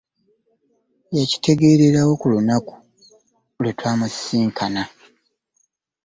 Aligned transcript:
Yakitegererawo 1.17 2.13
ku 2.21 2.25
lunaku 2.33 2.73
lwetamusisinkana. 3.59 4.83